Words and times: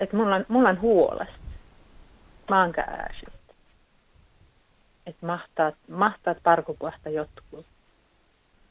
että 0.00 0.16
mulla 0.16 0.36
on, 0.36 0.44
mulla 0.48 0.68
on 0.68 0.80
huolesta 0.80 1.34
maankäääsistä. 2.50 3.54
Että 5.06 5.26
mahtaat, 5.26 5.74
mahtaat 5.88 6.38
parkupuasta 6.42 7.08
jotkut. 7.08 7.66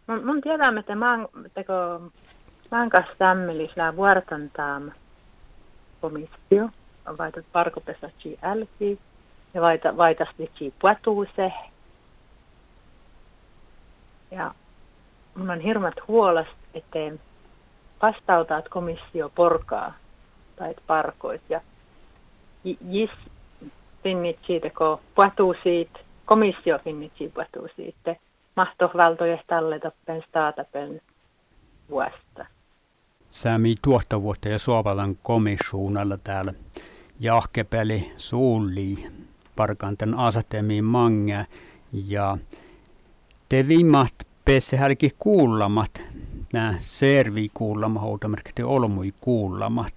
Mun, 0.08 0.26
mun 0.26 0.42
tiedän, 0.42 0.78
että 0.78 0.96
maan, 0.96 1.28
teko, 1.54 1.74
maan 2.72 2.90
kanssa 2.90 3.14
tämmöisellä 3.18 3.96
vuortantaam 3.96 4.92
komissio, 6.02 6.70
vaitat 7.18 7.46
parkupesta 7.52 8.10
älki, 8.42 9.00
ja 9.54 9.62
vaita, 9.62 9.98
vaitasti 9.98 10.52
ci 10.56 10.74
puatuuse. 10.82 11.54
Ja 14.32 14.54
mun 15.36 15.50
on 15.50 15.60
hirmat 15.60 15.96
huolesta, 16.08 16.54
että 16.74 17.00
vastautaat 18.02 18.70
komissio 18.70 19.32
porkaa 19.36 19.94
tai 20.60 20.76
parkoit. 20.88 21.42
Ja 21.50 21.62
jis 22.90 23.10
finnit 24.04 24.38
siitä, 24.48 24.70
kun 24.78 25.00
puhuu 25.16 25.56
siitä, 25.64 26.00
komissio 26.26 26.80
finnit 26.84 27.12
siitä 27.18 27.46
puhuu 27.54 27.70
siitä, 27.76 28.16
mahtovaltoja 28.56 29.38
tälle 29.48 29.80
tappen 29.80 30.24
staatapen 30.28 31.02
vuosta. 31.90 32.46
Sami 33.30 33.76
tuottavuutta 33.82 34.50
ja 34.50 34.60
Suovalan 34.60 35.18
komissuunalla 35.24 36.18
täällä 36.18 36.54
jahkepeli 37.20 38.12
suulli 38.18 39.08
parkanten 39.56 40.14
asetemiin 40.14 40.86
mange 40.86 41.46
ja 41.94 42.38
te 43.50 43.68
vimmat 43.68 44.14
pesse 44.46 44.78
härki 44.78 45.10
kuullamat 45.20 45.92
nämä 46.54 46.74
servi 46.80 47.50
kuullama 47.54 48.00
houtamerkki 48.00 48.64
olmui 48.64 49.14
kuullamat 49.22 49.94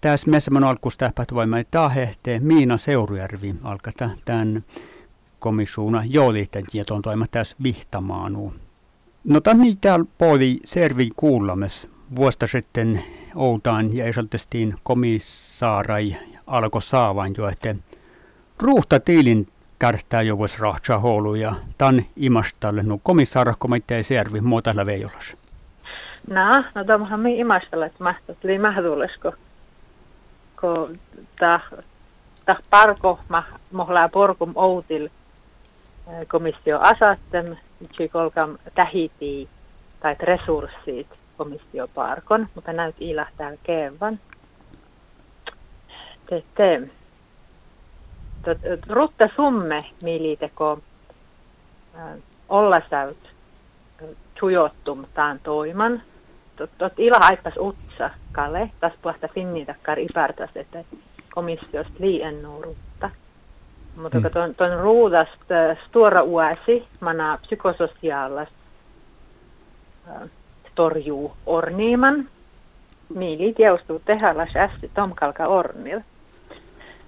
tässä 0.00 0.30
messämän 0.30 0.64
alkuus 0.64 0.98
tähpähtövoimaa 0.98 1.62
tahehte 1.70 2.40
Miina 2.42 2.76
Seurujärvi 2.76 3.54
alkaa 3.64 4.10
tämän 4.24 4.64
komissuuna 5.38 6.02
joolihten 6.06 6.64
tieton 6.70 7.02
toima 7.02 7.26
tässä 7.30 7.56
vihtamaanu. 7.62 8.54
No 9.24 9.40
tämä 9.40 9.64
täällä 9.80 10.06
poli 10.18 10.60
servi 10.64 11.10
kuullames 11.16 11.90
vuosta 12.16 12.46
sitten 12.46 13.02
outaan 13.34 13.96
ja 13.96 14.04
esaltestiin 14.04 14.74
komissaarai 14.82 16.16
alkoi 16.46 16.82
saavan 16.82 17.34
jo, 17.38 17.48
että 17.48 17.74
ruuhta 18.62 19.00
tiilin 19.00 19.48
kärtää 19.78 20.22
jo 20.22 20.38
vois 20.38 20.58
rahtsa 20.58 20.98
houlu 20.98 21.34
ja 21.34 21.54
tan 21.78 22.02
imastalle 22.16 22.82
no 22.82 22.98
komissaara 23.02 23.54
komitea 23.58 24.02
servi 24.02 24.40
muuta 24.40 24.86
veijolas. 24.86 25.36
No, 26.30 26.64
no 26.74 26.84
tämähän 26.84 27.20
me 27.20 27.32
imastalle, 27.34 27.86
että 27.86 28.04
mahtot 28.04 28.44
oli 28.44 28.58
mahdollista, 28.58 29.32
ko 30.60 30.88
ta 31.38 31.60
ta 32.46 32.56
parko 32.70 33.18
ma 33.28 33.44
mohla 33.72 34.08
porkum 34.08 34.52
outil 34.56 35.04
eh, 35.06 36.26
komissio 36.28 36.78
asattem 36.80 37.56
kolkam 38.12 38.58
tähiti 38.74 39.48
tai 40.00 40.16
resurssit 40.20 41.06
komissio 41.36 41.88
parkon, 41.94 42.48
mutta 42.54 42.72
näyt 42.72 42.96
ilahtaa 43.00 43.50
kevan. 43.62 44.16
Te, 46.26 46.42
te. 46.54 46.88
Rutta 48.88 49.28
summe 49.36 49.84
militeko 50.02 50.78
eh, 51.94 52.22
olla 52.48 52.80
säyt 52.90 53.24
eh, 54.02 54.08
tujottum 54.40 55.06
taan 55.14 55.40
toiman, 55.40 56.02
tot 56.78 56.92
ila 56.98 57.16
aipas 57.20 57.54
utsa 57.56 57.87
kale, 58.32 58.70
tas 58.80 58.92
puhta 59.02 59.28
takkar 59.66 59.98
ipartas, 59.98 60.50
että 60.54 60.84
komissiosta 61.34 61.94
liian 61.98 62.42
nuorutta. 62.42 63.10
Mutta 63.96 64.18
mm. 64.20 64.30
tuon, 64.30 64.54
tuon 64.54 64.80
ruudasta 64.80 65.54
stora 65.88 66.22
uäsi, 66.22 66.88
mana 67.00 67.38
psykososiaalas 67.42 68.48
äh, 70.08 70.30
torjuu 70.74 71.32
orniiman, 71.46 72.28
miili 73.14 73.52
tiaustuu 73.52 74.02
tehallas 74.04 74.56
ässi 74.56 74.90
tomkalka 74.94 75.46
ornil. 75.46 76.00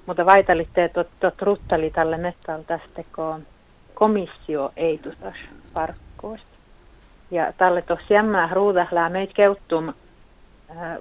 Mutta 0.07 0.27
vaitalitte, 0.27 0.85
että 0.85 1.05
tot 1.21 1.43
ruttali 1.43 1.91
tälle 1.91 2.17
mettal 2.17 2.63
tästä, 2.63 3.03
kun 3.17 3.47
komissio 3.95 4.73
ei 4.77 4.99
tusas 4.99 5.37
parkkoosta. 5.75 6.47
Ja 7.31 7.53
tälle 7.53 7.83
tosiaan 7.83 8.27
mä 8.27 8.49
ruudahlaa 8.53 9.09
meitä 9.09 9.33
keuttum 9.35 9.89
äh, 9.89 9.95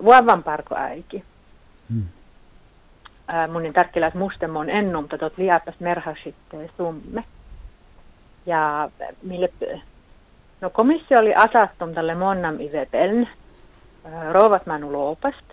vuovan 0.03 0.43
parko 0.43 0.75
äiki. 0.75 1.23
Hmm. 1.89 2.03
Äh, 3.33 3.49
munin 3.49 3.73
tärkeläs 3.73 4.13
mustemon 4.13 4.69
ennum, 4.69 5.03
mutta 5.03 5.17
tot 5.17 5.37
liapas 5.37 5.79
merhasitte 5.79 6.69
summe. 6.77 7.23
Ja 8.45 8.89
mille, 9.23 9.49
no 10.61 10.69
komissio 10.69 11.19
oli 11.19 11.35
asattum 11.35 11.93
tälle 11.93 12.15
monnam 12.15 12.59
ivepeln, 12.59 13.27
äh, 14.05 14.31
rouvat 14.31 14.65
manu 14.65 14.93
loopast, 14.93 15.45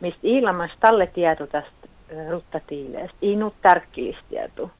mistä 0.00 0.20
ilmas 0.22 0.70
tälle 0.80 1.06
tieto 1.06 1.46
tästä 1.46 1.88
äh, 2.18 2.30
ruttatiileesta, 2.30 3.16
ei 3.22 3.36
nyt 3.36 3.54
tärkeistä 3.62 4.70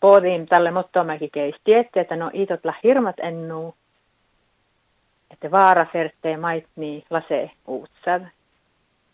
Pohdin 0.00 0.46
tälle 0.46 0.70
mottomäki 0.70 1.28
keisti, 1.32 1.74
että 1.74 2.16
no 2.16 2.30
itot 2.32 2.64
la 2.64 2.74
hirmat 2.84 3.16
ennu, 3.18 3.74
että 5.34 5.50
vaara 5.50 5.86
fertee 5.92 6.36
maitni 6.36 7.04
lase 7.10 7.50
uutsad. 7.66 8.22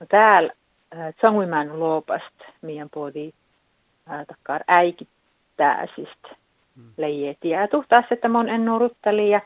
No 0.01 0.07
täällä 0.09 0.53
äh, 0.97 1.15
tsanguimaan 1.15 1.79
luopast, 1.79 2.35
meidän 2.63 2.91
podi 2.91 3.33
äh, 4.11 4.27
takkar 4.27 4.61
äikittäisistä 4.69 6.29
mm. 6.77 6.93
leije 6.97 7.37
tietu. 7.41 7.85
Taas, 7.89 8.05
että 8.11 8.29
mon 8.29 8.49
ennu 8.49 8.79
ruttali 8.79 9.31
ja 9.31 9.41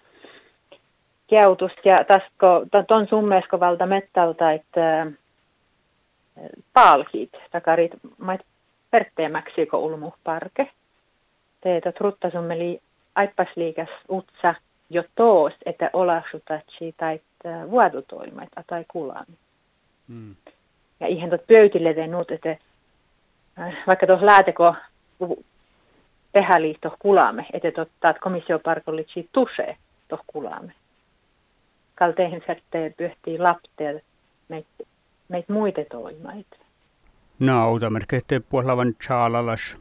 keutust 1.26 1.84
ja 1.84 2.04
tasko, 2.04 2.66
ton 2.88 3.06
summeesko 3.08 3.60
valta 3.60 3.86
mettalta, 3.86 4.52
että 4.52 5.00
äh, 5.00 5.08
palkit 6.72 7.32
takarit 7.50 7.92
mait 8.18 8.40
perteemäksi 8.90 9.66
ko 9.66 9.78
ulmu 9.78 10.12
parke 10.24 10.70
teetä 11.60 11.92
truttasummeli 11.92 12.80
aippasliikas 13.14 13.88
utsa 14.10 14.54
jo 14.94 15.04
toos, 15.14 15.52
että 15.66 15.90
olasutatsi 15.92 16.94
tai 16.96 17.20
vuodutoimat 17.70 18.48
tai 18.66 18.84
kulaan. 18.88 19.26
Mm. 20.08 20.36
Ja 21.00 21.06
ihan 21.06 21.30
tot 21.30 21.46
pöytille 21.46 22.06
nuut, 22.06 22.30
että 22.30 22.56
äh, 23.58 23.74
vaikka 23.86 24.06
tuossa 24.06 24.26
lääteko 24.26 24.74
tehäliitto 26.32 26.96
kulaamme, 26.98 27.46
että 27.52 27.70
totta, 27.70 28.14
komissioparkollitsi 28.14 29.28
tuse 29.32 29.76
tuossa 30.08 30.24
kulaamme. 30.26 30.72
Kalteihin 31.94 32.42
sätteen 32.46 32.94
pyhtii 32.96 33.38
lapteet 33.38 34.04
meitä 34.48 34.84
meit 35.28 35.48
muita 35.48 35.80
toimaita. 35.90 36.56
No, 37.38 37.68
outamerkki, 37.68 38.16
puolavan 38.48 38.94
chaalalas 38.94 39.76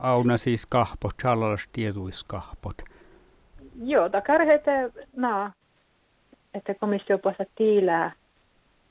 auna 0.00 0.36
siis 0.36 0.66
kahpot, 0.66 1.12
challalas 1.22 1.68
tietuiskahpot. 1.72 2.93
Joo, 3.82 4.08
takarheite, 4.08 4.90
na, 5.16 5.52
että 6.54 6.74
komissio 6.74 7.18
puolesta 7.18 7.44
tiilää 7.56 8.12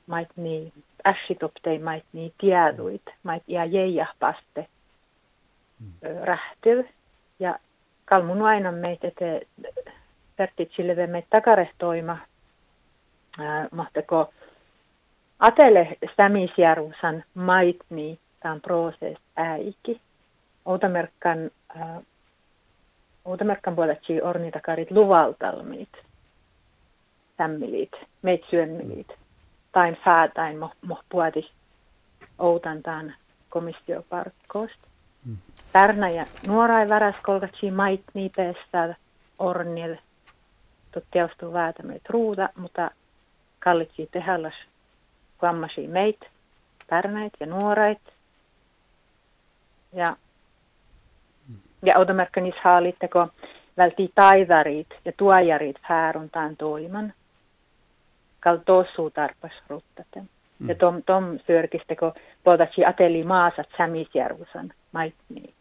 mait 0.08 0.30
niin, 0.36 0.74
ässitoptei 1.06 1.80
mait 1.80 2.06
niin 2.14 2.34
tieduit, 2.38 3.02
mait 3.24 3.44
ja 3.48 3.66
jeijahpaste 3.66 4.68
mm. 5.80 6.10
rähtyy. 6.24 6.90
Ja 7.40 7.60
kalmun 8.06 8.42
aina 8.42 8.72
meitä, 8.72 9.08
että 9.08 9.26
pertitsille 10.36 11.08
meitä 11.08 11.28
takarehtoima, 11.30 12.18
mahtako 13.72 14.34
atele 15.40 15.98
stämisjärvusan 16.14 17.24
mait 17.34 17.80
niin, 17.90 18.19
tämän 18.40 18.62
prosess 18.62 19.22
äiki. 19.36 20.02
Outamerkkan, 20.66 21.52
äh, 21.75 21.88
Outamerkkan 23.25 23.75
puoletsi 23.75 24.22
ornitakarit 24.22 24.92
luvaltalmiit, 24.92 25.90
tämmilit, 27.38 27.92
meit 28.22 28.42
syömmilit, 28.50 29.08
tain 29.72 29.98
fäätain 30.06 30.60
mo, 30.60 30.72
mo 30.81 31.00
puotis 31.10 31.52
outantaan 32.40 33.14
komissioparkkoosta. 33.50 34.88
Mm. 35.25 35.38
Tärnä 35.74 36.10
ja 36.10 36.25
nuorai 36.48 36.90
väräs 36.90 37.18
kolkatsi 37.24 37.72
mait 37.72 38.04
niipeessä 38.14 38.96
ornil, 39.40 39.96
tuttiaustuu 40.92 41.54
väätämeet 41.54 42.10
ruuta, 42.10 42.50
mutta 42.56 42.92
kallitsi 43.60 44.10
tehallas 44.12 44.54
kuammasi 45.38 45.88
meit, 45.88 46.19
tärnäit 46.88 47.34
ja 47.40 47.46
nuorait. 47.46 48.02
Ja 49.94 50.16
ja 51.83 51.97
automerkkanis 51.97 52.56
haalitteko 52.63 53.27
vältii 53.77 54.12
taivarit 54.15 54.88
ja 55.06 55.12
tuojarit 55.18 55.77
hääruntaan 55.81 56.57
toiman. 56.57 57.13
Kal 58.39 58.57
tossuu 58.57 59.09
tarpas 59.09 59.51
ruttaten. 59.68 60.30
Mm. 60.59 60.69
Ja 60.69 60.75
tom, 60.75 61.03
tom 61.03 61.24
kun 62.00 62.13
puhutaan 62.44 62.69
ateli 62.88 63.24
maasat 63.24 63.68
Sämisjärvusan 63.77 64.74
maitni. 64.91 65.53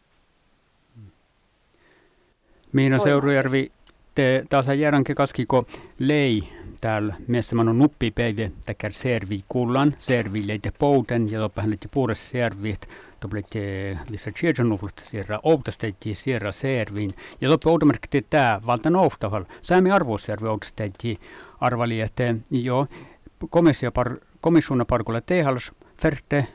Miina 2.72 2.98
Seurujärvi, 2.98 3.72
te 4.14 4.44
taas 4.50 4.69
järänke 4.69 5.14
kaskiko 5.14 5.64
lei 5.98 6.40
täällä 6.82 7.14
missä 7.26 7.56
on 7.58 7.79
nuppipäivä 7.79 8.50
täkär 8.67 8.93
servi 8.93 9.44
kullan, 9.49 9.94
servi 9.99 10.46
leite 10.46 10.73
pouten 10.79 11.31
ja 11.31 11.40
loppa 11.40 11.62
hänet 11.62 11.88
puures 11.90 12.31
servit, 12.31 12.88
to 13.20 13.29
blette 13.29 13.99
vissa 14.11 14.31
tjejanuvlut 14.31 14.99
sierra 15.05 15.40
outastetti 15.43 16.14
sierra 16.14 16.52
servin 16.52 17.11
ja 17.40 17.50
loppa 17.50 17.70
outomerkki 17.70 18.23
tää 18.31 18.61
valtan 18.67 18.96
ouhtavalla. 18.96 19.49
Säämi 19.61 19.90
arvoservi 19.90 20.49
outastetti 20.49 21.20
arvali, 21.61 22.00
että 22.00 22.34
jo 22.50 22.87
komissio 23.50 23.93
par, 23.93 24.17
komissiona 24.40 24.84
parkulla 24.84 25.20
tehals 25.20 25.73
ferte 26.02 26.46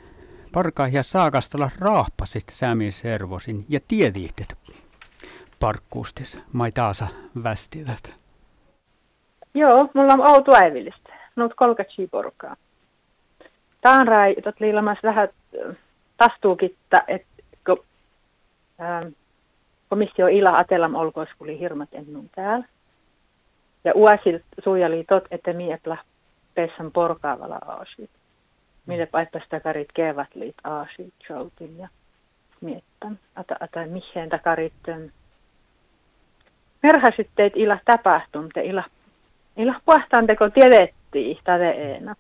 parkaa 0.52 0.88
ja 0.88 1.04
saakastella 1.04 1.70
raappasit 1.80 2.50
säämi 2.52 2.92
servosin 2.92 3.66
ja 3.70 3.80
tiediihtet 3.88 4.58
parkkuustis 5.60 6.40
mai 6.54 6.72
taasa 6.72 7.08
västidät. 7.44 8.27
Joo, 9.54 9.90
mulla 9.94 10.14
on 10.14 10.32
outo 10.32 10.56
äivillistä. 10.56 11.14
Nout 11.36 11.54
kolkatsi 11.56 12.08
porukkaa. 12.08 12.56
Taan 13.82 14.08
rai, 14.08 14.36
tot 14.36 14.60
liilamas 14.60 14.98
vähän 15.04 15.30
äh, 15.70 15.76
tastuukitta, 16.18 16.98
että 17.08 17.44
kun 17.66 17.84
ähm, 18.82 19.08
komissio 19.90 20.28
ila 20.28 20.58
atelam 20.58 20.96
olkois, 20.96 21.30
kuli 21.38 21.60
hirmat 21.60 21.90
ennun 21.92 22.30
täällä. 22.36 22.66
Ja 23.84 23.92
uasil 23.96 24.40
suojali 24.64 25.04
tot, 25.04 25.24
että 25.32 25.54
mietla 25.54 25.98
pessan 26.56 26.92
porkaavalla 26.92 27.60
aasit. 27.68 28.10
Mille 28.86 29.06
paippas 29.06 29.44
takarit 29.50 29.90
kevät 29.94 30.36
liit 30.36 30.56
aasit, 30.64 31.14
joutin 31.30 31.78
ja 31.78 31.88
miettän. 32.62 33.20
Ata, 33.36 33.56
ata 33.60 33.80
mihin 33.86 34.30
takarit 34.30 34.74
ähm, 34.90 35.04
merhasitteet 36.84 37.54
ila 37.56 37.80
tapahtum, 37.86 38.50
te 38.54 38.62
ila 38.62 38.84
Ila 39.58 39.82
puhtaan 39.86 40.28
teko 40.28 40.50
tiedettiin, 40.50 41.38
tade 41.44 41.96
enap. 41.96 42.20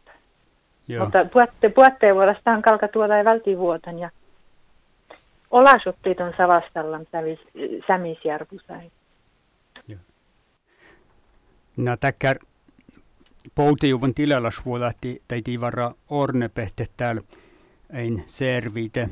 Mutta 0.99 1.25
puhutte, 1.25 1.69
puhutte 1.69 2.15
vuodestaan 2.15 2.61
kalka 2.61 2.87
tuoda 2.87 3.17
ei 3.17 3.25
vältivuotan 3.25 3.99
ja 3.99 4.09
olasuttiit 5.51 6.19
on 6.19 6.33
Savastallan 6.37 7.07
Sämisjärvusai. 7.87 8.91
No 11.77 11.97
täkkär 11.97 12.37
poutijuvan 13.55 14.13
tilalla 14.13 14.51
suolahti 14.51 15.21
tai 15.27 15.41
tivarra 15.41 15.91
ornepehte 16.09 16.85
täällä 16.97 17.21
ein 17.93 18.23
servite 18.25 19.09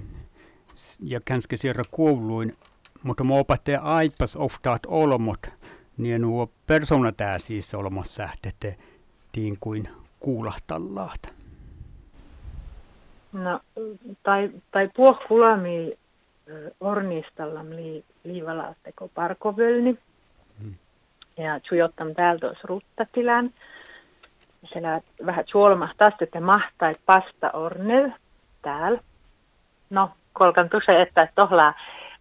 ja 1.04 1.20
känske 1.26 1.58
sierra 1.58 1.84
kuuluin, 1.92 2.58
mutta 3.04 3.24
mä 3.24 3.34
opettaja 3.34 3.82
aipas 3.82 4.36
oftaat 4.36 4.82
olmot 4.88 5.40
niin 5.98 6.22
nuo 6.22 6.50
persona 6.68 7.12
tää 7.12 7.40
siis 7.40 7.74
olemassa 7.74 8.14
sähtete 8.14 8.78
tiin 9.32 9.58
kuin 9.60 9.90
kuulahtallaat. 10.20 11.34
No, 13.34 13.60
tai, 14.24 14.50
tai 14.72 14.90
puohkulami 14.96 15.98
ornistallam 16.80 17.70
li, 17.70 18.04
liivalaatteko 18.24 19.08
parkovölni. 19.08 19.98
Hmm. 20.62 20.76
Ja 21.38 21.60
tjujottam 21.60 22.16
täältä 22.16 22.48
olisi 22.48 22.62
ruttatilän. 22.64 23.54
Siellä 24.74 25.02
vähän 25.26 25.46
tjuolmahtaa, 25.46 26.10
että 26.22 26.42
mahtai 26.42 26.96
pasta 27.06 27.52
ornel 27.52 28.12
täällä. 28.62 29.00
No, 29.90 30.12
kolkan 30.34 30.70
tuse, 30.70 31.02
että 31.02 31.28
tohlaa 31.36 31.74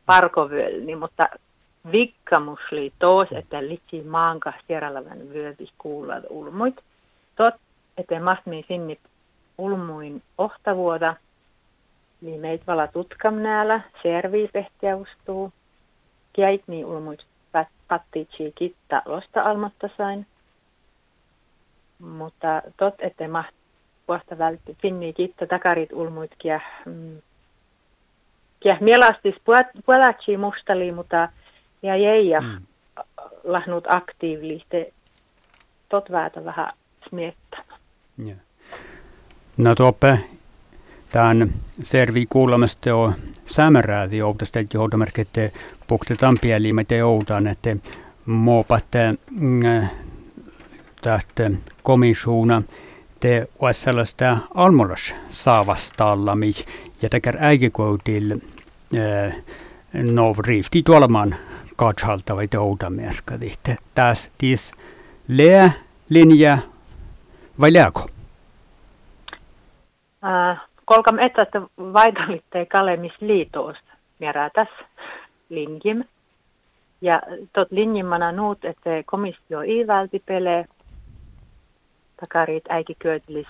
parkovölni, 0.06 0.96
mutta 0.96 1.28
vikkamusli 1.92 2.92
tos, 2.98 3.28
että 3.32 3.68
litsi 3.68 4.02
maanka 4.02 4.52
sierallavan 4.66 5.18
vyövi 5.32 5.68
kuulla 5.78 6.14
ulmuit. 6.30 6.76
Tot, 7.36 7.54
että 7.96 8.20
mastmi 8.20 8.64
sinnit 8.68 9.00
ulmuin 9.58 10.22
ohtavuoda, 10.38 11.16
niin 12.20 12.40
meit 12.40 12.66
vala 12.66 12.86
tutkam 12.86 13.34
näällä, 13.34 13.80
serviisehtiäustuu. 14.02 15.52
Kiait 16.32 16.62
niin 16.66 16.86
ulmuit 16.86 17.20
pattitsi 17.88 18.52
kitta 18.54 19.02
losta 19.04 19.42
almatta 19.42 19.88
sain. 19.96 20.26
Mutta 21.98 22.62
tot, 22.76 22.94
että 22.98 23.28
maht 23.28 23.54
puolesta 24.06 24.38
vältti 24.38 24.76
finni 24.82 25.12
kitta 25.12 25.46
takarit 25.46 25.92
ulmuit 25.92 26.30
kiä, 26.38 26.60
mm, 26.84 27.22
kiä 28.60 28.78
mielastis 28.80 29.34
puolatsi 29.86 30.36
mustali, 30.36 30.92
mutta 30.92 31.28
ja 31.84 31.96
jäi 31.96 32.40
mm. 32.40 32.66
lahnut 33.44 33.84
aktiivisesti 33.88 34.94
tot 35.88 36.10
väätä 36.10 36.44
vähän 36.44 36.72
smiettämään. 37.08 37.80
Yeah. 38.26 38.38
No 39.56 39.74
tuoppe 39.74 40.18
tämän 41.12 41.50
servi 41.82 42.26
kuulemasta 42.26 42.96
on 42.96 43.12
sämärääti 43.44 44.16
joutasta, 44.16 44.58
että 45.16 45.50
puktetaan 45.86 46.36
pieli, 46.40 46.72
me 46.72 46.84
te 46.84 46.96
joudan, 46.96 47.46
että 47.46 47.76
muopatte 48.26 49.14
mm, 49.30 49.60
tähtä 51.02 51.50
komissuuna 51.82 52.62
te 53.20 53.48
olisi 53.58 53.80
sellaista 53.80 54.38
almolas 54.54 55.14
saavastallami 55.28 56.52
ja 57.02 57.08
tekär 57.08 57.36
äikikoutille 57.40 58.36
äh, 58.96 59.36
no 59.92 60.34
rifti 60.46 60.82
tuolemaan 60.82 61.34
katshaltavaita 61.76 62.60
outamerkka. 62.60 63.34
Taas 63.94 64.30
tis 64.38 64.72
lää 65.28 65.70
linja 66.08 66.58
vai 67.60 67.72
lääko? 67.72 68.06
Äh, 70.24 70.60
kolkam 70.84 71.18
että 71.18 71.46
vaidalitte 71.78 72.66
kalemis 72.66 73.12
liitoosta 73.20 73.92
tässä 74.54 74.84
linjim. 75.48 76.04
Ja 77.00 77.22
tot 77.52 77.68
linjimmana 77.70 78.32
nuut, 78.32 78.64
että 78.64 78.90
komissio 79.06 79.62
ei 79.62 79.86
välti 79.86 80.22
pelee 80.26 80.64
takarit 82.20 82.64
äiki 82.68 82.96
kyötlis 82.98 83.46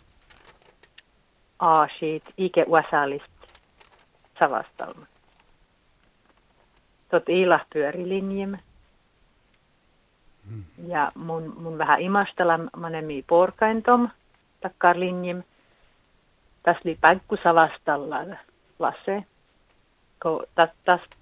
aasiit, 1.59 2.23
ike 2.37 2.65
uasalist 2.69 3.33
savastalma 4.39 5.07
tot 7.15 7.29
ilahpyörilinjim. 7.29 8.57
Hmm. 10.49 10.65
Ja 10.87 11.13
mun, 11.15 11.55
mun 11.59 11.79
vähän 11.79 12.01
imastella 12.01 12.59
manemi 12.77 13.25
porkaintom 13.27 14.09
takkar 14.61 15.01
linjim. 15.01 15.43
Tässä 16.63 16.83
oli 16.85 16.99
paikku 17.01 17.37
savastalla 17.43 18.17
lase. 18.79 19.25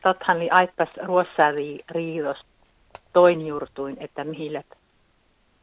Tathan 0.03 0.37
oli 0.37 0.51
aipas 0.51 0.89
ruossa 1.05 1.43
riidos 1.91 2.45
toin 3.13 3.47
juurtuin, 3.47 3.97
että 4.01 4.25
mihillet 4.25 4.67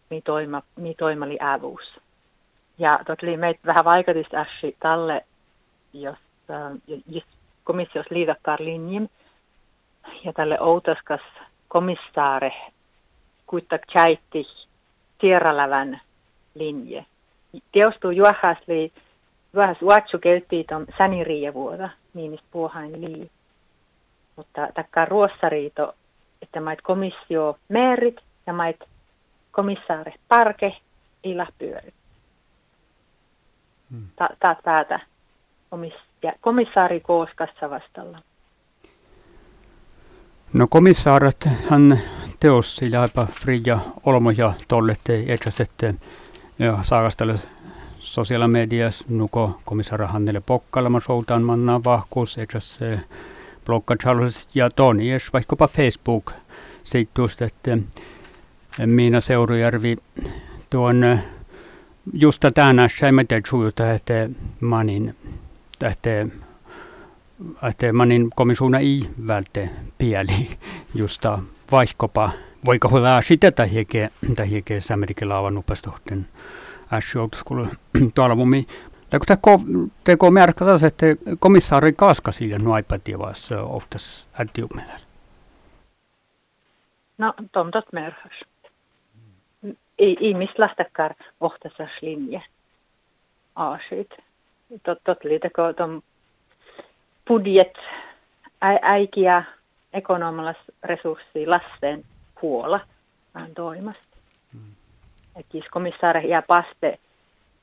mi 0.10 0.22
toima, 0.22 0.62
mi 0.76 0.96
toimali 0.96 1.38
ävuus. 1.42 2.00
Ja 2.78 3.00
tot 3.08 3.24
oli 3.24 3.38
meitä 3.38 3.60
vähän 3.66 3.86
vaikutus 3.86 4.28
talle, 4.80 5.26
jos, 5.94 6.18
äh, 6.50 7.02
jos 7.08 7.24
komissios 7.64 8.06
liidakkaar 8.10 8.60
linjim, 8.62 9.08
ja 10.26 10.34
tälle 10.34 10.62
outaskas 10.62 11.22
komissaare 11.68 12.54
kuittak 13.48 13.82
chaitti 13.92 14.48
tieralävän 15.18 16.02
linje. 16.56 17.06
Teostuu 17.72 18.12
juohasli 18.12 18.92
juohas 19.54 19.82
uatsu 19.82 20.20
kelttiitom 20.20 20.86
säniriivuota, 20.98 21.90
niinistä 22.14 22.48
puohain 22.52 23.02
lii. 23.02 23.32
Mutta 24.36 24.68
takkaa 24.74 25.06
ruossariito, 25.06 25.96
että 26.42 26.62
mait 26.62 26.82
komissio 26.82 27.58
merit 27.70 28.16
ja 28.48 28.54
mait 28.54 28.80
komissaare 29.52 30.14
parke 30.28 30.76
ilahpyörit. 31.24 31.94
Hmm. 33.92 34.08
Taat 34.40 34.60
päätä 34.64 35.00
komissaari 36.42 37.00
kooskassa 37.00 37.70
vastalla. 37.70 38.22
No 40.54 40.68
komissaarat 40.70 41.50
hän 41.70 42.00
teos 42.40 42.82
jopa 42.82 43.26
Frida 43.26 43.80
Olmo 44.06 44.32
ja 44.32 44.54
tollette 44.68 45.24
etsäsette 45.28 45.96
ja 46.60 46.80
saakastelle 46.82 47.36
sosiaalisessa 48.00 48.48
mediassa 48.48 49.06
nuko 49.10 49.60
komissaara 49.66 50.08
Hannele 50.08 50.40
Pokkalama 50.40 51.00
soutaan 51.00 51.44
manna 51.44 51.84
vahkuus 51.84 52.38
etsäs 52.38 52.80
blogga 53.66 53.96
Charles 53.96 54.50
ja 54.56 54.70
Toni 54.70 55.12
es 55.12 55.34
vaikkapa 55.34 55.68
Facebook 55.68 56.32
seittuust, 56.84 57.42
että 57.42 57.78
Miina 58.86 59.22
Seurujärvi 59.22 59.98
tuon 60.70 61.20
just 62.14 62.46
tänä 62.54 62.90
säimätä 63.00 63.42
tjuuta, 63.42 63.92
että 63.92 64.30
manin, 64.62 65.16
että 67.42 67.68
että 67.68 67.94
manin 67.94 68.30
komissiona 68.36 68.80
ei 68.80 69.02
välte 69.28 69.70
pieli 69.98 70.50
justa 70.96 71.40
vaikkapa 71.72 72.30
voiko 72.66 72.90
olla 72.94 73.22
sitä 73.22 73.52
tai 73.52 73.72
hieke 73.72 74.10
tai 74.36 74.50
hieke 74.50 74.82
sämerikin 74.82 75.30
laavan 75.30 75.58
upestohten 75.58 76.26
äsjoutuskulla 76.94 77.68
tuolla 78.16 78.36
mummi 78.36 78.66
tai 79.10 79.20
kun 79.42 79.92
teko 80.04 80.32
märkätä, 80.32 80.72
että 80.88 81.06
komissaari 81.40 81.94
kaskasi 81.94 82.50
ja 82.50 82.60
nuaipativassa 82.60 83.62
oftas 83.62 84.28
ätiumella. 84.42 84.94
No, 87.18 87.34
tom 87.52 87.72
tot 87.72 87.86
märkäs. 87.94 88.42
Ei, 90.00 90.18
ei 90.22 90.34
mislähtäkään 90.34 91.16
ohtasas 91.42 91.92
linje. 92.02 92.42
Aasit. 93.56 94.10
Tot, 94.84 94.98
tot 95.04 95.24
liitako 95.24 95.74
tom 95.74 96.02
budjet 97.30 97.74
äikiä 98.82 99.44
ekonomilas 99.94 100.58
resurssi 100.84 101.48
lasten 101.48 102.04
puola 102.42 102.80
vähän 103.36 103.54
toimasta. 103.54 104.18
Mm. 104.54 104.72
Että 105.36 105.58
jos 105.58 105.66
komissaari 105.72 106.30
jää 106.30 106.44
paste 106.48 107.00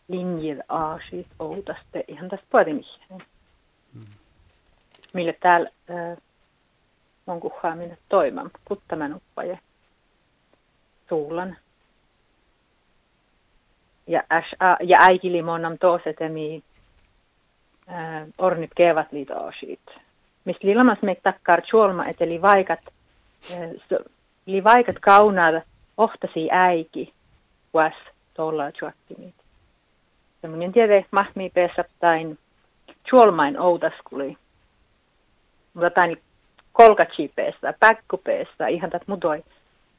linjil 0.08 0.62
aasit 0.68 1.26
outaste 1.38 2.04
ihan 2.08 2.28
tästä 2.28 2.46
puolimihin. 2.50 3.22
Mm. 3.94 4.04
Millä 5.12 5.32
täällä 5.40 5.70
äh, 5.90 6.18
on 7.26 7.40
kuhaa 7.40 7.76
minä 7.76 7.96
toiman, 8.08 8.50
kuttaman 8.64 9.14
uppaje 9.14 9.58
suulan. 11.08 11.56
Ja, 14.06 14.22
äs, 14.32 14.44
ja 14.84 14.98
tosetemi 15.78 16.56
äh, 16.56 16.75
ornit 18.38 18.70
kevat 18.76 19.12
liitoasit. 19.12 19.80
Mistä 20.44 20.66
lilamas 20.66 20.98
me 21.02 21.14
takkar 21.14 21.62
chuolma, 21.62 22.02
et 22.08 22.20
eli 22.20 22.42
vaikat, 22.42 22.80
äh, 23.52 23.70
so, 23.88 23.98
li 24.46 24.64
vaikat 24.64 24.96
kaunal 25.00 25.60
ohtasi 25.96 26.48
äiki, 26.50 27.12
was 27.74 27.94
tuolla 28.34 28.72
chuattimit. 28.72 29.34
Semmoinen 30.40 30.72
tiede 30.72 31.04
mahmii 31.10 31.50
pesaptain 31.50 32.38
chuolmain 33.10 33.60
outaskuli. 33.60 34.36
Mutta 35.74 35.90
tain 35.90 36.22
kolkachipeessä, 36.72 37.74
päkkupeessä, 37.80 38.66
ihan 38.66 38.90
tätä 38.90 39.04
mutoi 39.06 39.44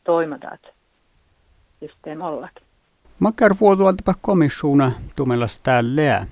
toimatat 0.03 0.60
systeem 1.79 2.22
ollakin. 2.22 2.67
Makar 3.20 3.56
vuotualtapa 3.60 4.13
komissuuna 4.22 4.91
tumelas 5.15 5.60
täällä 5.60 6.25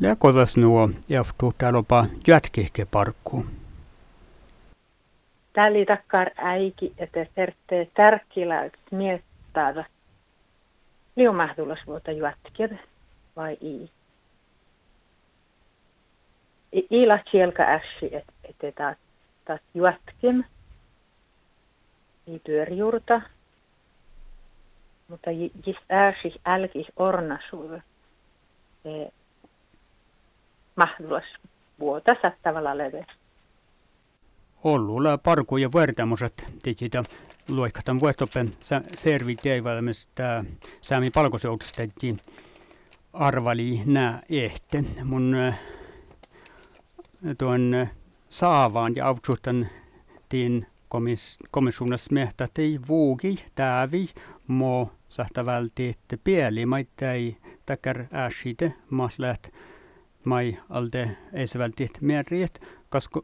Läkotas 0.00 0.56
nuo 0.56 0.88
jaftu 1.08 1.52
täällä 1.58 2.06
jätkihke 2.26 2.84
parkku. 2.84 3.46
Täällä 5.52 5.84
takkar 5.86 6.30
äiki, 6.36 6.94
että 6.98 7.26
tertee 7.34 7.88
tärkillä 7.94 8.70
miettää 8.90 9.84
liumahtulas 11.16 11.78
vuota 11.86 12.10
jätkir 12.10 12.74
vai 13.36 13.56
ei. 13.62 13.90
Ila 16.90 17.18
kielka 17.18 17.62
äsi, 17.62 18.14
että 18.44 18.72
taas 18.74 18.96
taas 19.44 19.60
jätkim 19.74 20.44
i 22.26 22.38
pyörijuurta, 22.46 23.20
mutta 25.08 25.30
jis 25.66 25.76
äsi 25.90 26.40
älki 26.44 26.86
ornasuus 26.96 27.82
mahdollis 30.76 31.24
vuota 31.80 32.16
sattavalla 32.22 32.78
leve. 32.78 33.06
Ollulla 34.64 35.18
parku 35.18 35.56
ja 35.56 35.72
vuortamuset 35.72 36.44
tikitä 36.62 37.02
luikkatan 37.48 38.00
vuotopen 38.00 38.50
servi 38.94 39.36
teivalmista 39.36 40.44
saami 40.80 41.10
palkoseutustettiin 41.10 42.16
arvali 43.12 43.80
nää 43.86 44.22
ehte. 44.28 44.84
Mun 45.04 45.34
äh, 45.34 45.60
tuon 47.38 47.74
äh, 47.74 47.92
saavaan 48.28 48.92
ja 48.96 49.08
avtsuhtan 49.08 49.68
tiin 50.28 50.66
komis, 50.88 51.38
komissionas 51.50 52.10
mehtä 52.10 52.48
tei 52.54 52.78
vuugi 52.88 53.44
täävi 53.54 54.08
mo 54.46 54.90
sahtavälti 55.08 55.94
pieli 56.24 56.66
maittai 56.66 57.36
takar 57.66 58.04
äsite 58.12 58.72
mahlat 58.90 59.52
mai 60.24 60.58
alde 60.70 61.16
esvältit 61.32 62.00
merriet, 62.00 62.60
koska 62.90 63.22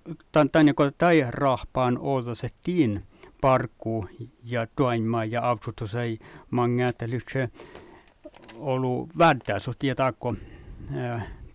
joko 0.66 0.90
tai 0.98 1.26
rahpaan 1.28 1.98
odotettiin 1.98 3.02
parkku 3.40 4.06
ja 4.44 4.66
tuinmaa 4.76 5.24
ja 5.24 5.50
avsutusei 5.50 6.18
mangäätä 6.50 7.08
lyhtsä 7.08 7.48
olu 8.58 9.08
värdää 9.18 9.58
so 9.58 9.72
tietääkö 9.78 10.18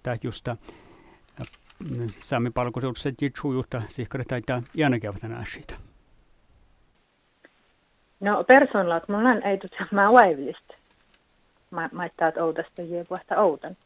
tämä 0.04 0.18
justa 0.24 0.58
saamme 2.08 2.52
palkoisuudessa 2.52 3.10
jitsujuutta 3.22 3.82
sihkare 3.88 4.24
käyvät 5.00 5.22
siitä. 5.54 5.74
No 8.20 8.44
persoonalta 8.44 9.06
mulla 9.14 9.30
on 9.30 9.44
ei 9.44 9.58
tutsa 9.58 9.88
mä 9.92 10.12
vaivillista. 10.14 10.74
Mä, 11.72 11.90
mä 11.92 12.06
että 12.06 12.44
oudasta 12.44 12.82
vuotta 13.10 13.42
oudan. 13.42 13.78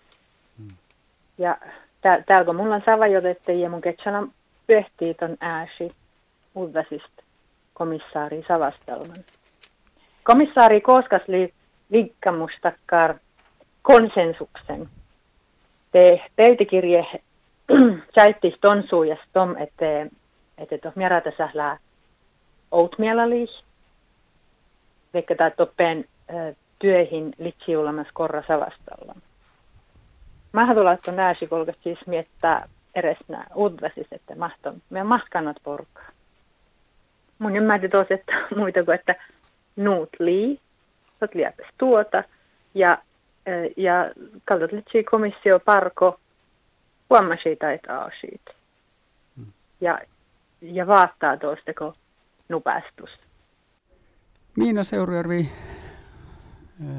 Ja 1.39 1.57
täällä 2.01 2.45
kun 2.45 2.55
mulla 2.55 2.75
on 2.75 2.81
savajotettu 2.85 3.51
ja 3.51 3.69
mun 3.69 3.81
ketsana 3.81 4.27
pyhtii 4.67 5.13
ton 5.13 5.37
ääsi 5.41 5.91
uudasista 6.55 7.23
komissaari 7.73 8.45
Savastelman. 8.47 9.23
Komissaari 10.23 10.81
kooskas 10.81 11.21
li 11.27 11.53
vikkamustakkar 11.91 13.15
konsensuksen. 13.81 14.89
Te 15.91 16.21
pöytäkirje 16.35 17.05
säitti 18.19 18.57
ton 18.61 18.83
suujas 18.89 19.19
tom, 19.33 19.55
että 19.57 19.85
että 20.57 20.77
tuossa 20.77 20.97
mierata 20.97 21.31
sählää 21.37 21.77
outmielali, 22.71 23.45
vaikka 25.13 25.35
tämä 25.35 25.49
toppeen 25.49 26.05
työhin 26.79 27.33
litsiulamas 27.37 28.07
korra 28.13 28.43
Savastalla 28.47 29.15
mahdollista 30.51 31.11
nääsi 31.11 31.47
kolkas 31.47 31.75
siis 31.83 31.99
miettää 32.07 32.67
edes 32.95 33.17
nää 33.27 33.47
udvasis, 33.55 34.07
että 34.11 34.35
mahton, 34.35 34.81
me 34.89 35.03
mahkanat 35.03 35.57
porukkaa. 35.63 36.09
Mun 37.39 37.55
ymmärti 37.55 37.89
tos, 37.89 38.07
että 38.09 38.33
muita 38.59 38.83
kuin, 38.83 38.95
että 38.95 39.15
nuut 39.75 40.09
lii, 40.19 40.59
sot 41.19 41.35
liäpäs 41.35 41.67
tuota, 41.77 42.23
ja, 42.73 42.97
ja 43.77 44.11
kaltat 44.45 44.69
komissio 45.11 45.59
parko, 45.59 46.19
huomasi 47.09 47.55
taitaa 47.55 48.11
siitä. 48.21 48.51
Hmm. 49.35 49.51
Ja, 49.81 49.99
ja 50.61 50.87
vaattaa 50.87 51.37
tuosta, 51.37 51.73
kun 51.73 51.93
nupastus. 52.49 53.09
Miina 54.57 54.83
Seurujärvi, 54.83 55.49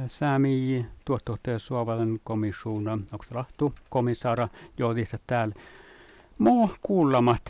Säämi 0.06 0.87
tuottohtaja 1.04 1.58
Suomen 1.58 2.20
komissuuna, 2.25 2.92
onko 2.92 3.25
se 3.28 3.34
lahtu 3.34 3.75
komissaara 3.88 4.49
johdista 4.78 5.18
täällä. 5.26 5.54
Mo 6.38 6.70
kuullamat 6.82 7.42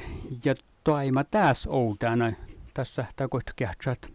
ja 0.44 0.54
toima 0.84 1.24
tässä 1.24 1.70
outana 1.70 2.32
tässä 2.74 3.04
takoista 3.16 3.52
kähtsät. 3.56 4.12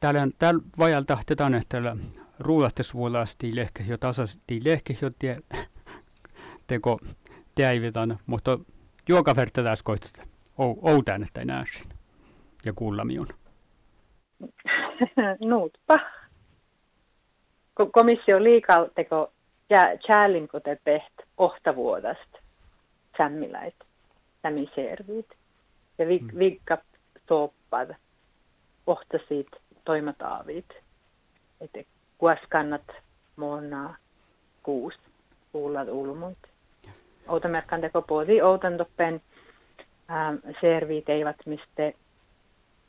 Täällä, 0.00 0.28
täällä 0.38 0.60
vajal 0.78 1.02
tahtetaan, 1.02 1.54
että 1.54 1.68
täällä 1.68 1.96
ruulahtisvuolasti 2.38 3.56
lehke 3.56 3.84
jo 3.88 3.98
tasasti 3.98 4.60
lehke 4.64 4.96
jo 5.02 5.10
tie, 5.18 5.40
teko 6.66 6.98
täivetän, 7.54 8.16
mutta 8.26 8.58
joka 9.08 9.36
verta 9.36 9.62
tässä 9.62 9.84
koittaa 9.84 10.24
outana, 10.56 11.26
että 11.26 11.44
näe 11.44 11.64
ja 12.64 12.72
kuullamion. 12.72 13.26
Nuutpa 15.50 15.96
komissio 17.86 18.42
liikauteko 18.42 19.32
jäälin 20.08 20.48
kote 20.48 20.78
peht 20.84 21.12
ohtavuodast 21.38 22.34
sämmiläit, 23.16 23.74
sämiserviit. 24.42 25.26
Ja 25.98 26.08
vik, 26.08 26.22
mm. 26.22 26.38
vikka 26.38 26.78
toppad 27.26 27.94
ohtasit 28.86 29.48
toimataavit. 29.84 30.66
Että 31.60 31.78
kuaskannat 32.18 32.82
mona 33.36 33.94
kuus 34.62 34.94
kuulat 35.52 35.88
ulmut. 35.88 36.38
Outamerkkan 37.28 37.80
teko 37.80 38.02
podi 38.02 38.42
outan 38.42 38.76
toppen 38.76 39.22
ähm, 40.10 40.36
serviit 40.60 41.08
eivät 41.08 41.36
mistä 41.46 41.92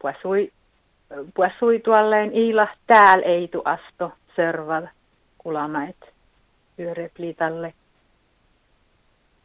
puasui, 0.01 0.51
puasui 1.34 1.79
tuolleen 1.79 2.34
iila 2.34 2.67
täällä 2.88 3.25
ei 3.25 3.48
tu 3.48 3.62
asto 3.65 4.12
serval 4.39 4.88
ulamäet 5.46 6.13
pyörepliitalle 6.77 7.74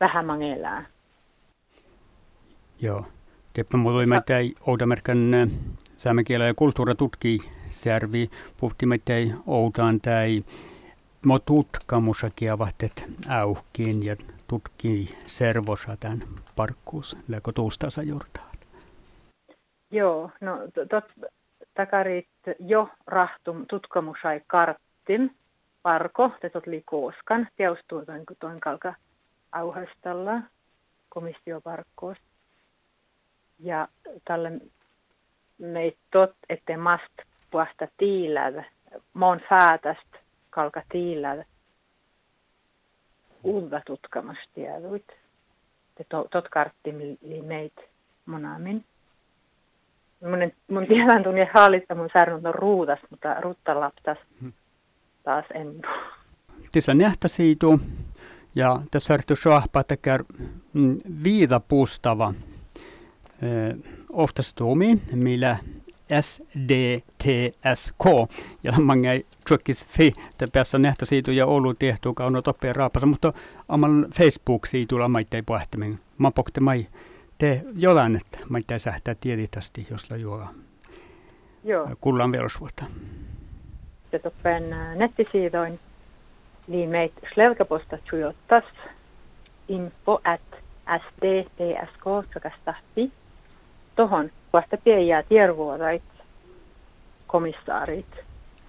vähän 0.00 0.26
mangelää. 0.26 0.86
Joo. 2.80 3.06
Teppä 3.52 3.76
mulla 3.76 3.98
oli 3.98 4.06
meitä 4.06 4.34
Oudamerkan 4.66 5.18
saamen 5.96 6.24
ja 6.28 6.54
kulttuura 6.54 6.94
tutki 6.94 7.38
särvi, 7.68 8.30
puhti 8.60 8.86
meitä 8.86 9.12
Oudan 9.46 10.00
tai 10.00 10.44
mo 11.26 11.38
tutkamusakin 11.38 12.58
vahtet 12.58 13.10
auhkiin 13.28 14.04
ja 14.04 14.16
tutki 14.48 15.16
servosa 15.26 15.96
tämän 16.00 16.18
parkkuus, 16.56 17.16
läkö 17.28 17.52
tuustasa 17.52 18.02
juurtaan. 18.02 18.56
Joo, 19.90 20.30
no 20.40 20.58
tot, 20.90 21.04
takarit 21.74 22.28
jo 22.58 22.88
rahtum 23.06 23.66
tutkamusai 23.66 24.40
karttim 24.46 24.83
parko, 25.82 26.30
te 26.40 26.50
tot 26.50 26.66
li 26.66 26.82
kooskan, 26.86 27.48
teostuu 27.56 28.04
toin, 28.04 28.24
toin 28.38 28.60
kalka 28.60 28.94
auhastalla 29.52 30.40
komissioparkkoos. 31.08 32.18
Ja 33.58 33.88
tälle 34.24 34.52
meit 35.58 35.96
tot, 36.10 36.36
ette 36.48 36.76
mast 36.76 37.22
puasta 37.50 37.88
tiiläd, 37.96 38.64
mon 39.14 39.40
fäätäst 39.48 40.16
kalka 40.50 40.82
tiiläd, 40.88 41.44
uudva 43.42 43.80
tutkamastiedut. 43.86 45.12
Te 45.94 46.04
to, 46.08 46.26
tot 46.30 46.48
li 47.20 47.42
meit 47.42 47.80
monamin. 48.26 48.84
Mun, 50.20 50.52
mun 50.68 50.86
tiedän 50.86 51.22
tunne 51.22 51.50
hallitta 51.54 51.94
mun 51.94 52.08
särnut 52.12 52.44
on 52.44 52.54
ruutas, 52.54 52.98
mutta 53.10 53.40
ruttalaptas 53.40 54.18
hmm. 54.40 54.52
Taas 55.24 55.44
en. 55.54 55.82
Tässä 56.72 56.94
nähtä 56.94 57.28
siitu 57.28 57.80
ja 58.54 58.80
tässä 58.90 59.12
vertu 59.14 59.36
sohpa 59.36 59.84
tekee 59.84 60.18
viida 61.24 61.60
puustava 61.60 62.34
eh, 63.42 63.76
oftastumi, 64.12 64.98
millä 65.12 65.56
SDTSK, 66.20 68.04
ja 68.62 68.72
många 68.86 69.08
tryckis 69.48 69.86
fi, 69.86 70.12
te 70.38 70.46
päässä 70.52 70.78
nähtä 70.78 71.06
siitä 71.06 71.32
ja 71.32 71.46
ollut 71.46 71.78
tehty 71.78 72.12
kauna 72.14 72.42
toppia 72.42 72.72
raapassa, 72.72 73.06
mutta 73.06 73.32
oman 73.68 74.06
Facebook 74.14 74.66
siitä 74.66 75.08
maittai 75.08 75.42
pohtimin. 75.42 76.00
Mä 76.18 76.30
pokte 76.30 76.60
mai 76.60 76.86
te 77.38 77.62
jollain, 77.76 78.16
että 78.16 78.38
maittai 78.48 78.80
sähtää 78.80 79.14
tieditasti, 79.14 79.86
jos 79.90 80.10
la 80.10 80.16
juoda. 80.16 80.46
Joo. 81.64 81.88
Kullan 82.00 82.32
verosuota. 82.32 82.84
Se 84.14 84.18
toppen 84.18 84.72
äh, 84.72 84.96
nettisiidoin 84.96 85.80
liimeit 86.66 87.12
slelkaposta 87.34 87.98
tjujottas 87.98 88.64
info 89.68 90.20
at 90.24 90.40
sdtsk.fi. 90.98 92.32
Tohon 93.96 94.30
vasta 94.52 94.76
pieniä 94.76 95.22
tiervuorait 95.22 96.02
komissaarit. 97.26 98.06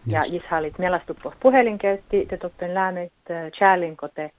Ja 0.08 0.22
ishallit 0.32 0.80
melastuppo 0.80 1.34
puhelinkäytti, 1.40 2.26
te 2.26 2.38
toppen 2.38 2.74
lämmit 2.74 3.14
chäälinkote 3.58 4.32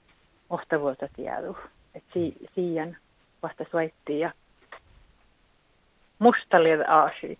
ohtavuota 0.49 1.07
tiedu. 1.15 1.57
Et 1.95 2.03
si, 2.13 2.35
siihen 2.55 2.97
vasta 3.43 3.65
soitti 3.71 4.19
ja 4.19 4.31
mustaliev 6.19 6.81
aasit. 6.87 7.39